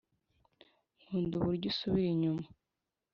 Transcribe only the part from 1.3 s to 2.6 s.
uburyo usubira inyuma.